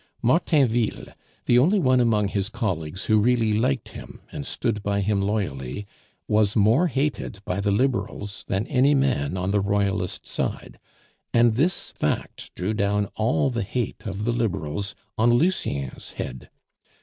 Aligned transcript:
Martainville, 0.23 1.13
the 1.45 1.59
only 1.59 1.77
one 1.79 1.99
among 1.99 2.27
his 2.29 2.49
colleagues 2.49 3.05
who 3.05 3.19
really 3.19 3.53
liked 3.53 3.89
him 3.89 4.21
and 4.31 4.47
stood 4.47 4.81
by 4.81 4.99
him 5.01 5.21
loyally, 5.21 5.85
was 6.27 6.55
more 6.55 6.87
hated 6.87 7.39
by 7.45 7.59
the 7.59 7.69
Liberals 7.69 8.43
than 8.47 8.65
any 8.65 8.95
man 8.95 9.37
on 9.37 9.51
the 9.51 9.61
Royalist 9.61 10.25
side, 10.25 10.79
and 11.35 11.53
this 11.53 11.91
fact 11.91 12.49
drew 12.55 12.73
down 12.73 13.09
all 13.15 13.51
the 13.51 13.61
hate 13.61 14.07
of 14.07 14.25
the 14.25 14.31
Liberals 14.33 14.95
on 15.19 15.31
Lucien's 15.33 16.09
head. 16.13 16.49